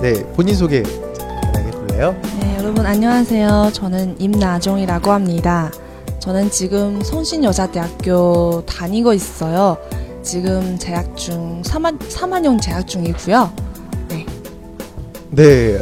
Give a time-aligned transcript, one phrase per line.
[0.00, 2.16] 네, 본인 소개 간단하게 해볼래요?
[2.40, 3.70] 네, 여러분 안녕하세요.
[3.72, 5.70] 저는 임나정이라고 합니다.
[6.18, 9.76] 저는 지금 성신여자대학교 다니고 있어요.
[10.22, 13.50] 지금 재학 중 3학, 3학년 재학 중이고요.
[14.08, 14.26] 네.
[15.30, 15.44] 네.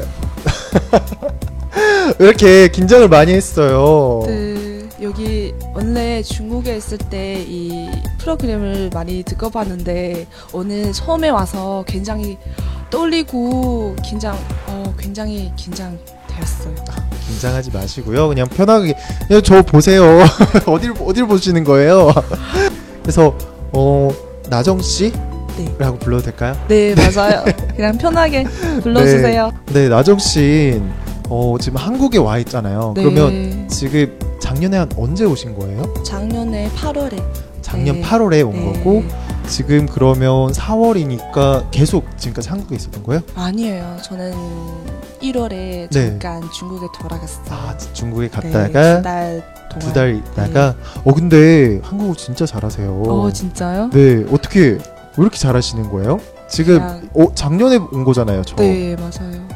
[2.19, 4.23] 왜 이렇게 긴장을 많이 했어요?
[4.27, 7.89] 네, 여기 원래 중국에 있을 때 이
[8.29, 12.37] 프로그램을 많이 듣고 봤는데 오늘 처음에 와서 굉장히
[12.91, 16.75] 떨리고 긴장, 어, 굉장히 긴장되었어요.
[17.27, 18.29] 긴장하지 마시고요.
[18.29, 18.95] 그냥 편하게
[19.27, 20.03] 그냥 저 보세요.
[20.67, 22.13] 어딜 어딜 보시는 거예요?
[23.03, 23.35] 그래서
[23.73, 24.11] 어
[24.51, 25.19] 나정 씨라고
[25.57, 25.99] 네.
[25.99, 26.55] 불러도 될까요?
[26.69, 27.45] 네, 맞아요.
[27.77, 28.45] 그냥 편하게
[28.83, 29.53] 불러주세요.
[29.73, 30.81] 네, 나정 씨.
[31.31, 32.95] 어, 지금 한국에 와 있잖아요.
[32.97, 33.03] 네.
[33.03, 35.93] 그러면 지금 작년에 한 언제 오신 거예요?
[36.03, 38.03] 작년에 8월에 작년 네.
[38.03, 38.73] 8월에 온 네.
[38.73, 39.05] 거고
[39.47, 43.21] 지금 그러면 4월이니까 계속 지금까지 한국에 있었던 거예요?
[43.35, 43.97] 아니에요.
[44.03, 44.33] 저는
[45.23, 47.45] 1월에 잠깐 중국에 돌아갔어요.
[47.45, 47.51] 네.
[47.51, 49.79] 아 중국에 네, 갔다가 두달 동안.
[49.81, 50.75] 두달 있다가
[51.05, 53.03] 어 근데 한국어 진짜 잘하세요.
[53.03, 53.91] 어 진짜요?
[53.93, 54.79] 네 어떻게 왜
[55.19, 56.21] 이렇게 잘하시는 거예요?
[56.49, 58.43] 지금 그냥- 어 작년에 온 거잖아요.
[58.45, 59.47] 저 네 맞아요.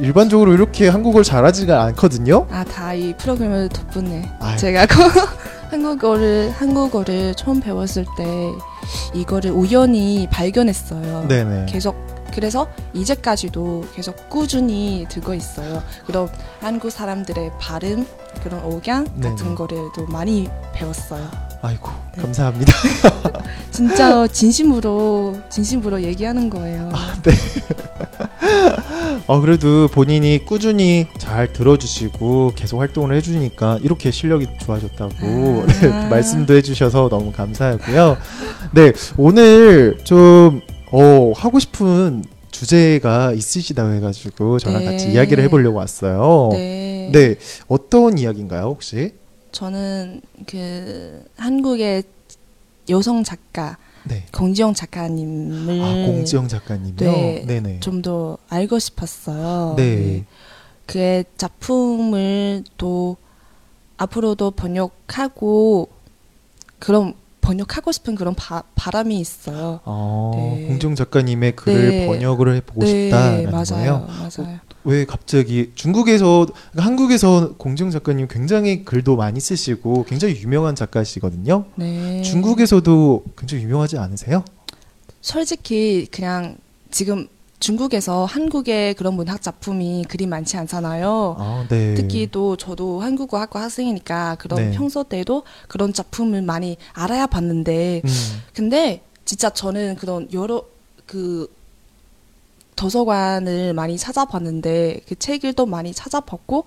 [0.00, 2.46] 일반적으로 이렇게 한국어를 잘하지가 않거든요.
[2.50, 4.56] 아 다 이 프로그램을 덕분에 아유.
[4.58, 4.96] 제가 그
[5.70, 8.50] 한국어를 한국어를 처음 배웠을 때
[9.14, 11.26] 이거를 우연히 발견했어요.
[11.28, 11.66] 네네.
[11.68, 11.96] 계속
[12.32, 15.82] 그래서 이제까지도 계속 꾸준히 듣고 있어요.
[16.06, 16.28] 그럼
[16.60, 18.06] 한국 사람들의 발음
[18.42, 19.30] 그런 억양 네네.
[19.30, 21.28] 같은 거를 또 많이 배웠어요.
[21.60, 22.22] 아이고 네.
[22.22, 22.72] 감사합니다.
[23.72, 26.90] 진짜 진심으로 진심으로 얘기하는 거예요.
[29.26, 35.66] 어 그래도 본인이 꾸준히 잘 들어주시고 계속 활동을 해주니까 이렇게 실력이 좋아졌다고 아.
[35.66, 38.16] 네, 말씀도 해주셔서 너무 감사하고요.
[38.72, 44.84] 네 오늘 좀 어, 하고 싶은 주제가 있으시다고 해가지고 저랑 네.
[44.86, 46.48] 같이 이야기를 해보려고 왔어요.
[46.52, 47.10] 네.
[47.12, 47.34] 네
[47.68, 49.12] 어떤 이야기인가요 혹시?
[49.52, 52.02] 저는 그 한국의
[52.90, 53.76] 여성 작가
[54.08, 54.24] 네.
[54.32, 56.96] 공지영 작가님을 아 공지영 작가님이요.
[57.46, 57.80] 네.
[57.80, 59.74] 좀 더 알고 싶었어요.
[59.76, 60.24] 네.
[60.86, 63.16] 그의 작품을 또
[63.96, 65.88] 앞으로도 번역하고
[66.78, 69.80] 그런 번역하고 싶은 그런 바, 바람이 있어요.
[69.84, 70.66] 어, 네.
[70.66, 72.06] 공지영 작가님의 글을 네.
[72.06, 74.06] 번역을 해보고 네, 싶다라는 맞아요, 거예요.
[74.08, 74.58] 맞아요.
[74.88, 81.66] 왜 갑자기 중국에서 그러니까 한국에서 공지영 작가님 굉장히 글도 많이 쓰시고 굉장히 유명한 작가시거든요.
[81.74, 82.22] 네.
[82.22, 84.42] 중국에서도 굉장히 유명하지 않으세요?
[85.20, 86.56] 솔직히 그냥
[86.90, 87.28] 지금
[87.60, 91.36] 중국에서 한국의 그런 문학 작품이 그리 많지 않잖아요.
[91.38, 91.94] 아, 네.
[91.94, 94.76] 특히 또 저도 한국어 학과 학생이니까 그런 네.
[94.76, 98.10] 평소 때도 그런 작품을 많이 알아야 봤는데 음,
[98.54, 100.62] 근데 진짜 저는 그런 여러
[101.04, 101.57] 그
[102.78, 106.64] 도서관을 많이 찾아봤는데 그 책을도 많이 찾아봤고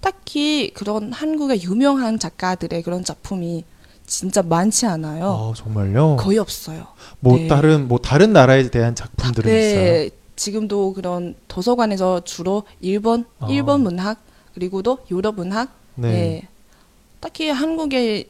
[0.00, 3.64] 딱히 그런 한국의 유명한 작가들의 그런 작품이
[4.04, 5.52] 진짜 많지 않아요.
[5.52, 6.16] 아, 정말요?
[6.16, 6.88] 거의 없어요.
[7.20, 7.46] 뭐 네.
[7.46, 9.80] 다른 뭐 다른 나라에 대한 작품들은 있어요.
[9.80, 13.46] 네, 지금도 그런 도서관에서 주로 일본 아.
[13.48, 14.18] 일본 문학
[14.54, 16.10] 그리고도 유럽 문학 네.
[16.10, 16.48] 네.
[17.20, 18.28] 딱히 한국의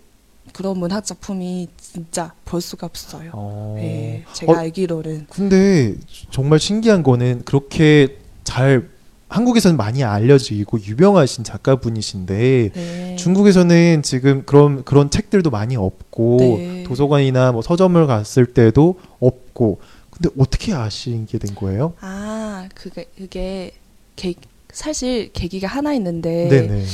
[0.53, 3.31] 그런 문학 작품이 진짜 볼 수가 없어요.
[3.32, 3.75] 어.
[3.77, 5.94] 네, 제가 어, 알기로는 근데
[6.31, 8.88] 정말 신기한 거는 그렇게 잘
[9.28, 13.16] 한국에서는 많이 알려지고 유명하신 작가분이신데 네.
[13.16, 16.83] 중국에서는 지금 그런 그런 책들도 많이 없고 네.
[16.84, 21.94] 도서관이나 뭐 서점을 갔을 때도 없고 근데 어떻게 아시게 된 거예요?
[22.00, 23.72] 아 그게 그게
[24.15, 24.34] 계,
[24.71, 26.84] 사실 계기가 하나 있는데 네네.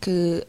[0.00, 0.42] 그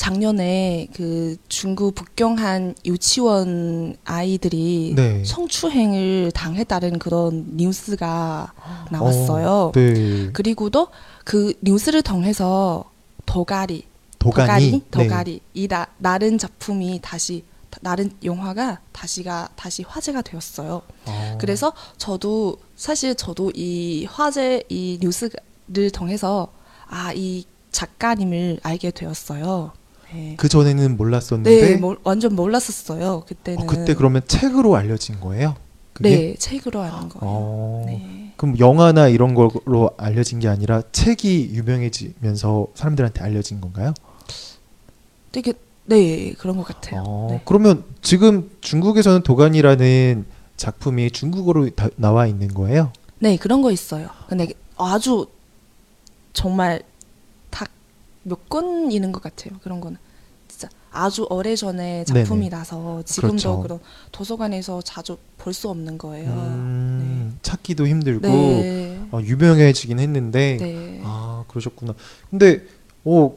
[0.00, 5.22] 작년에 그 중국 북경한 유치원 아이들이 네.
[5.26, 8.50] 성추행을 당했다는 그런 뉴스가
[8.90, 9.46] 나왔어요.
[9.46, 10.32] 어, 네.
[10.32, 10.88] 그리고도
[11.24, 12.90] 그 뉴스를 통해서
[13.26, 13.84] 도가리,
[14.18, 14.70] 도가니.
[14.70, 14.80] 네.
[14.90, 17.44] 도가리 이 나, 나른 작품이 다시
[17.82, 20.80] 나른 영화가 다시가 다시 화제가 되었어요.
[21.04, 21.38] 어.
[21.38, 26.48] 그래서 저도 사실 저도 이 화제 이 뉴스를 통해서
[26.88, 29.72] 아 이 작가님을 알게 되었어요.
[30.12, 30.34] 네.
[30.36, 33.24] 그 전에는 몰랐었는데 네, 모- 완전 몰랐었어요.
[33.26, 33.62] 그때는.
[33.62, 35.56] 어, 그때 그러면 책으로 알려진 거예요?
[35.92, 36.10] 그게?
[36.10, 37.20] 네, 책으로 하는 거예요.
[37.22, 37.84] 어.
[37.86, 38.32] 네.
[38.36, 43.92] 그럼 영화나 이런 걸로 알려진 게 아니라 책이 유명해지면서 사람들한테 알려진 건가요?
[45.30, 45.52] 되게
[45.84, 47.02] 네 그런 것 같아요.
[47.06, 47.42] 어, 네.
[47.44, 50.24] 그러면 지금 중국에서는 도가니라는
[50.56, 52.92] 작품이 중국어로 다, 나와 있는 거예요?
[53.18, 54.08] 네 그런 거 있어요.
[54.28, 55.26] 근데 아주
[56.32, 56.84] 정말 다
[58.22, 59.58] 몇권 있는 것 같아요.
[59.62, 59.98] 그런 거는
[60.48, 63.62] 진짜 아주 오래 전에 작품이라서 지금도 그렇죠.
[63.62, 63.80] 그런
[64.12, 66.28] 도서관에서 자주 볼 수 없는 거예요.
[66.30, 69.00] 음, 찾기도 힘들고 네.
[69.12, 71.00] 어, 유명해지긴 했는데 네.
[71.04, 71.94] 아 그러셨구나.
[72.30, 72.62] 근데
[73.04, 73.32] 어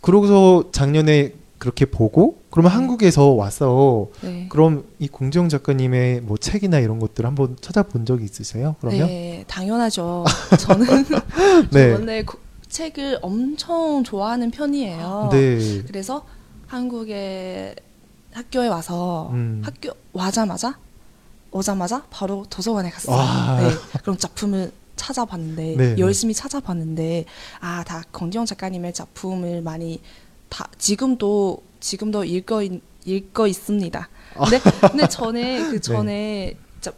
[0.00, 2.76] 그러고서 작년에 그렇게 보고 그러면 네.
[2.76, 4.46] 한국에서 와서 네.
[4.50, 8.76] 그럼 이 공정 작가님의 뭐 책이나 이런 것들 한번 찾아본 적이 있으세요?
[8.80, 10.24] 그러면 네, 당연하죠.
[10.60, 10.86] 저는
[11.72, 11.88] 네.
[11.88, 15.28] 저 원래 고- 책을 엄청 좋아하는 편이에요.
[15.32, 15.82] 네.
[15.86, 16.26] 그래서
[16.66, 17.74] 한국에
[18.32, 19.62] 학교에 와서 음.
[19.64, 20.78] 학교 와자마자
[21.52, 23.16] 오자마자 바로 도서관에 갔어요.
[23.16, 23.60] 와.
[23.60, 23.70] 네,
[24.02, 25.98] 그럼 작품을 찾아봤는데 네, 네.
[25.98, 27.24] 열심히 찾아봤는데
[27.60, 30.00] 아 다 권지영 작가님의 작품을 많이
[30.48, 34.08] 다 지금도 지금도 읽어 있- 읽고 있습니다.
[34.34, 34.58] 근데
[34.90, 36.92] 근데 전에 그 전에 진짜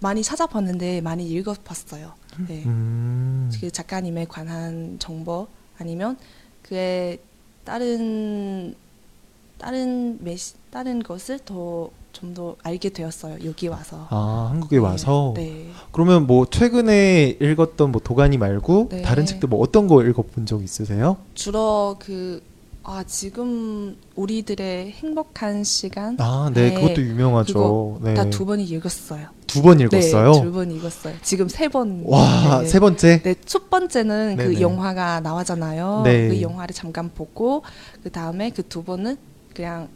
[0.00, 2.14] 많이 찾아봤는데 많이 읽어봤어요.
[2.48, 2.62] 네.
[2.66, 3.50] 음.
[3.60, 5.48] 그 작가님에 관한 정보
[5.78, 6.16] 아니면
[6.62, 7.18] 그의
[7.64, 8.74] 다른
[9.58, 13.38] 다른 메시 다른 것을 더 좀 더 알게 되었어요.
[13.44, 14.06] 여기 와서.
[14.10, 15.70] 아 한국에 네, 와서 네.
[15.90, 19.02] 그러면 뭐 최근에 읽었던 뭐 도가니 말고 네.
[19.02, 21.16] 다른 책들 뭐 어떤 거 읽어본 적 있으세요?
[21.34, 22.52] 주로 그
[22.84, 26.74] 아 지금 우리들의 행복한 시간 아, 네, 네.
[26.74, 27.52] 그것도 유명하죠.
[27.54, 28.14] 그거 네.
[28.14, 29.28] 다두 번이 읽었어요.
[29.52, 30.32] 두 번 읽었어요.
[30.32, 31.14] 네, 두 번 읽었어요.
[31.22, 32.02] 지금 세 번.
[32.06, 32.66] 와, 네.
[32.68, 33.22] 세 번째.
[33.22, 34.54] 네, 첫 번째는 네네.
[34.54, 36.02] 그 영화가 나왔잖아요.
[36.04, 36.28] 네.
[36.28, 37.62] 그 영화를 잠깐 보고
[38.02, 39.16] 그 다음에 그 두 번은
[39.54, 39.88] 그냥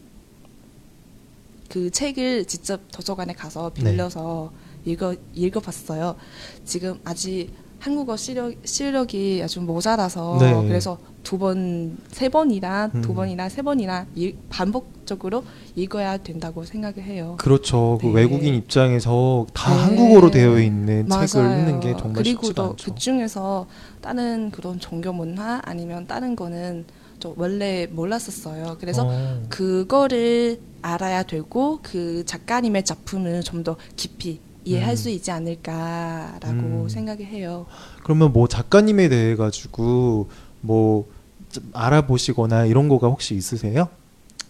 [1.68, 3.82] 그 책을 직접 도서관에 가서 네.
[3.90, 4.52] 빌려서
[4.84, 6.16] 읽어 읽어봤어요.
[6.64, 7.48] 지금 아직
[7.80, 10.54] 한국어 실력 실력이 아주 모자라서 네.
[10.68, 13.14] 그래서 두 번, 세 번이나 두 음.
[13.16, 15.44] 번이나 세 번이나 일- 반복 적으로
[15.74, 17.36] 읽어야 된다고 생각을 해요.
[17.38, 17.98] 그렇죠.
[18.00, 18.12] 그 네.
[18.12, 19.82] 외국인 입장에서 다 네.
[19.82, 21.58] 한국어로 되어 있는 책을 맞아요.
[21.60, 22.92] 읽는 게 정말 그리고 쉽지가 또 않죠.
[22.92, 23.66] 그 중에서
[24.00, 26.84] 다른 그런 종교 문화 아니면 다른 거는
[27.18, 28.76] 저 원래 몰랐었어요.
[28.78, 29.42] 그래서 어.
[29.48, 34.96] 그거를 알아야 되고 그 작가님의 작품을 좀 더 깊이 이해할 음.
[34.96, 36.46] 수 있지 않을까라고
[36.82, 36.88] 음.
[36.88, 37.66] 생각을 해요.
[38.02, 40.28] 그러면 뭐 작가님에 대해 가지고
[40.60, 43.88] 뭐좀 알아보시거나 이런 거가 혹시 있으세요?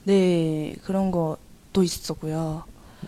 [0.07, 2.63] 네, 그런 것도 있었고요.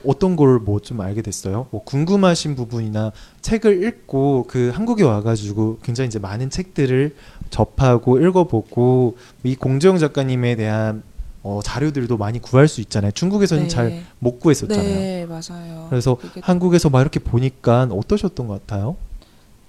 [0.04, 1.66] 어떤 걸 뭐 좀 알게 됐어요?
[1.70, 7.16] 뭐 궁금하신 부분이나 책을 읽고 그 한국에 와가지고 굉장히 이제 많은 책들을
[7.50, 11.02] 접하고 읽어보고 이 공정 작가님에 대한
[11.42, 13.12] 어, 자료들도 많이 구할 수 있잖아요.
[13.12, 13.68] 중국에서는 네.
[13.68, 14.84] 잘못 구했었잖아요.
[14.84, 15.86] 네, 맞아요.
[15.88, 18.96] 그래서 한국에서 막 이렇게 보니까 어떠셨던 것 같아요?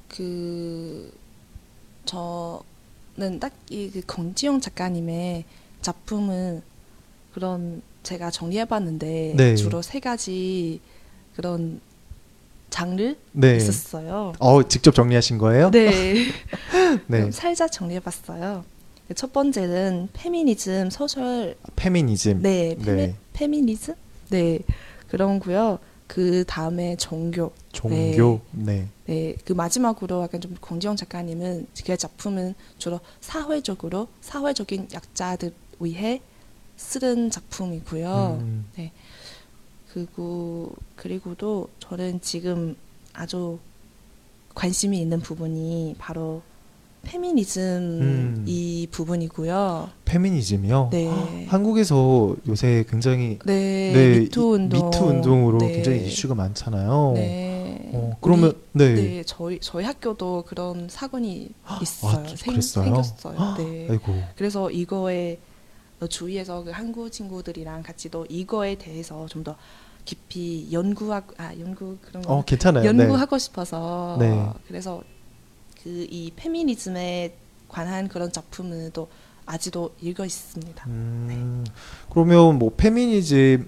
[0.09, 1.11] 그
[2.05, 5.45] 저는 딱 이 그 권지영 작가님의
[5.81, 6.61] 작품은
[7.33, 9.55] 그런 제가 정리해봤는데 네.
[9.55, 10.79] 주로 세 가지
[11.35, 11.81] 그런
[12.69, 13.57] 장르 네.
[13.57, 14.33] 있었어요.
[14.39, 15.71] 어, 직접 정리하신 거예요?
[15.71, 16.25] 네.
[17.07, 17.31] 네.
[17.31, 18.63] 살짝 정리해봤어요.
[19.15, 22.41] 첫 번째는 페미니즘 소설 페미니즘.
[22.41, 23.15] 네, 페미, 네.
[23.33, 23.95] 페미니즘
[24.29, 24.59] 네
[25.07, 25.79] 그런고요.
[26.05, 28.41] 그 다음에 종교 종교.
[28.51, 28.87] 네.
[29.05, 36.21] 네, 그 마지막으로 약간 좀 권지영 작가님은 그 작품은 주로 사회적으로 사회적인 약자들 위해
[36.83, 38.37] 쓰는 작품이고요.
[38.41, 38.65] 음,
[39.93, 42.75] 그리고 그리고도 저는 지금
[43.13, 43.59] 아주
[44.55, 46.41] 관심이 있는 부분이 바로
[47.03, 47.61] 페미니즘
[48.01, 48.43] 음.
[48.47, 49.89] 이 부분이고요.
[50.05, 50.89] 페미니즘이요.
[50.91, 51.45] 네.
[51.49, 55.73] 한국에서 요새 굉장히 네, 네, 미투 운동, 운동으로 네.
[55.73, 57.11] 굉장히 이슈가 많잖아요.
[57.15, 57.89] 네.
[57.93, 58.93] 어, 그러면 우리- 네.
[58.95, 61.49] 네, 저희 저희 학교도 그런 사건이
[61.81, 62.25] 있어요.
[62.25, 62.61] 좀 생?
[62.61, 63.55] 생겼어요.
[63.57, 63.87] 네.
[63.89, 64.13] 아이고.
[64.37, 65.48] 그래서 이거에 어,
[66.07, 69.55] 주위에서 그 한국 친구들이랑 같이 또 이거에 대해서 좀 더
[70.05, 72.85] 깊이 연구하고 아 연구 그런 거 어, 괜찮아요.
[72.85, 74.49] 연구하고 싶어서 네.
[74.67, 75.03] 그래서
[75.83, 77.35] 그 이 페미니즘에
[77.67, 79.07] 관한 그런 작품은 또
[79.45, 80.85] 아직도 읽어 있습니다.
[80.87, 80.91] 네.
[81.35, 81.65] 음,
[82.09, 83.65] 그러면 뭐 페미니즘의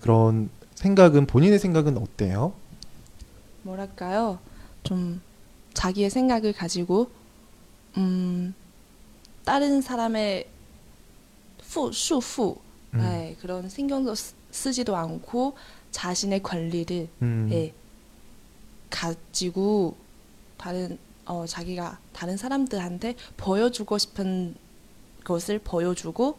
[0.00, 2.52] 그런 생각은 본인의 생각은 어때요?
[3.62, 4.38] 뭐랄까요?
[4.82, 5.20] 좀
[5.74, 7.10] 자기의 생각을 가지고
[7.96, 8.54] 음
[9.44, 10.46] 다른 사람의
[11.70, 12.56] 후 수후
[12.94, 12.98] 음.
[12.98, 15.56] 네, 그런 신경도 쓰- 쓰지도 않고
[15.90, 17.48] 자신의 권리를 음.
[17.52, 17.72] 예,
[18.90, 19.96] 가지고
[20.56, 24.54] 다른 어 자기가 다른 사람들한테 보여주고 싶은
[25.24, 26.38] 것을 보여주고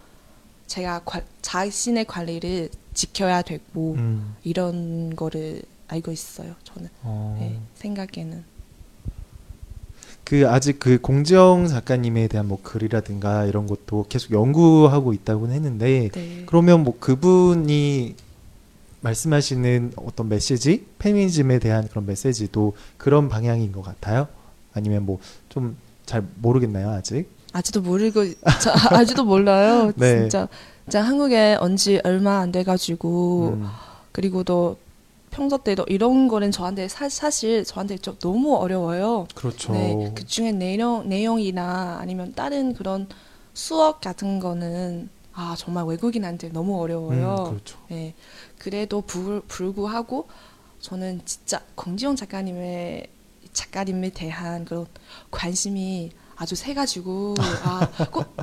[0.68, 4.36] 제가 관- 자신의 관리를 지켜야 되고 음.
[4.44, 6.56] 이런 거를 알고 있어요.
[6.64, 7.38] 저는 어.
[7.40, 8.44] 네, 생각에는
[10.28, 16.44] 그 아직 그 공지영 작가님에 대한 뭐 글이라든가 이런 것도 계속 연구하고 있다고는 했는데 네.
[16.46, 18.16] 그러면 뭐 그분이
[19.02, 24.28] 말씀하시는 어떤 메시지, 페미니즘에 대한 그런 메시지도 그런 방향인 것 같아요?
[24.74, 25.20] 아니면 뭐
[25.50, 27.30] 좀 잘 모르겠나요 아직?
[27.54, 28.24] 아직도 모르고
[28.62, 29.92] 저, 아직도 몰라요.
[29.96, 30.22] 네.
[30.22, 30.48] 진짜
[30.86, 33.68] 진짜 한국에 온지 얼마 안 돼가지고 음,
[34.14, 34.78] 그리고 또
[35.38, 39.28] 평소 때도 이런 거는 저한테 사, 사실 저한테 좀 너무 어려워요.
[39.36, 39.72] 그렇죠.
[39.72, 43.08] 네, 그 중에 내용 내용이나 아니면 다른 그런
[43.54, 47.36] 수업 같은 거는 아 정말 외국인한테 너무 어려워요.
[47.38, 47.78] 음, 그렇죠.
[47.90, 48.16] 네,
[48.58, 50.28] 그래도 불, 불구하고
[50.80, 53.06] 저는 진짜 공지영 작가님의
[53.54, 54.88] 작가님에 대한 그런
[55.30, 58.36] 관심이 아주 세 가지고 아꼭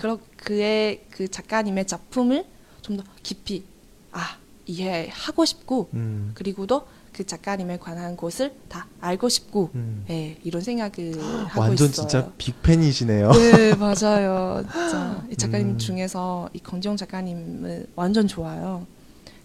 [0.00, 2.46] 그런 그의 그 작가님의 작품을
[2.80, 3.64] 좀 더 깊이
[4.12, 10.04] 아 이해하고 싶고 음, 그리고도 그 작가님에 관한 것을 다 알고 싶고 음.
[10.08, 12.08] 예, 이런 생각을 하고 완전 있어요.
[12.08, 13.30] 진짜 빅팬이시네요.
[13.32, 14.64] 네 맞아요.
[14.72, 15.78] 진짜 이 작가님 음.
[15.78, 18.86] 중에서 이 권지영 작가님을 완전 좋아요.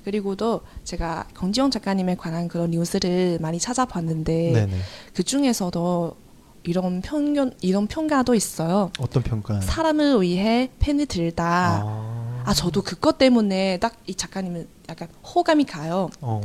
[0.05, 4.77] 그리고도 제가 권지영 작가님에 관한 그런 뉴스를 많이 찾아봤는데 네네.
[5.13, 6.15] 그 중에서도
[6.63, 8.91] 이런 편견 이런 평가도 있어요.
[8.99, 9.59] 어떤 평가?
[9.59, 11.81] 사람을 위해 펜을 들다.
[11.83, 16.09] 아, 아 저도 그것 때문에 딱 이 작가님은 약간 호감이 가요.
[16.21, 16.41] 어,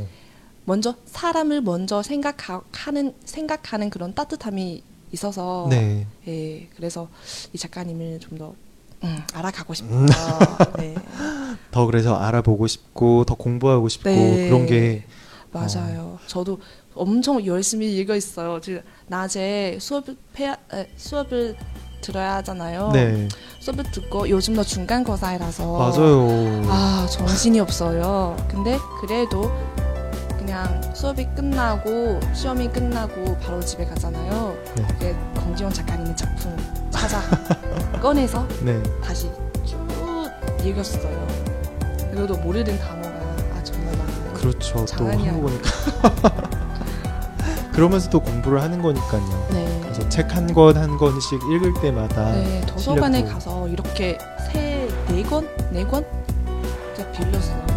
[0.65, 6.07] 먼저 사람을 먼저 생각하는 생각하는 그런 따뜻함이 있어서 네.
[6.27, 7.09] 예 그래서
[7.53, 8.55] 이 작가님을 좀더
[9.03, 9.99] 음, 알아가고 싶어요.
[9.99, 10.05] 음.
[10.77, 10.95] 네
[11.73, 14.47] 더 그래서 알아보고 싶고 더 공부하고 싶고 네.
[14.49, 15.03] 그런 게
[15.51, 16.19] 맞아요.
[16.27, 16.59] 저도
[16.95, 18.61] 엄청 열심히 읽어 있어요.
[18.61, 21.55] 저 낮에 수업을 에, 수업을
[22.03, 22.91] 들어야 하잖아요.
[22.93, 23.27] 네.
[23.59, 26.61] 수업을 듣고 요즘도 중간고사이라서 맞아요.
[26.67, 28.35] 아 정신이 없어요.
[28.47, 29.51] 근데 그래도
[30.37, 34.55] 그냥 수업이 끝나고 시험이 끝나고 바로 집에 가잖아요.
[34.75, 34.85] 네.
[34.87, 36.55] 그게 권지원 작가님의 작품
[36.91, 37.21] 찾아
[38.01, 38.81] 꺼내서 네.
[39.03, 39.31] 다시
[39.65, 39.79] 쭉
[40.63, 41.27] 읽었어요.
[42.11, 43.15] 그래도 모르는 단어가
[43.55, 44.33] 아 정말 많아요.
[44.33, 44.85] 그렇죠.
[44.85, 46.49] 또 한국어니까.
[47.73, 49.47] 그러면서 또 공부를 하는 거니까요.
[49.51, 49.79] 네.
[49.81, 54.17] 그래서 책 한 권 한 권씩 읽을 때마다 네, 도서관에 실력도- 가서 이렇게
[54.51, 56.05] 세 네 권, 네 권?
[57.15, 57.72] 빌렸어요.